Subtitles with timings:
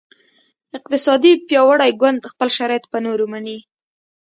[0.77, 3.57] اقتصادي پیاوړی ګوند خپل شرایط په نورو مني